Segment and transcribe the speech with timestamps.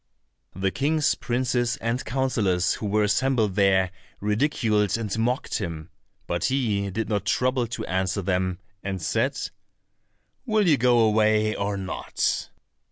[0.55, 5.91] The kings, princes, and councillors who were assembled there, ridiculed and mocked him,
[6.25, 9.39] but he did not trouble to answer them, and said,
[10.43, 12.49] "Will you go away, or not?"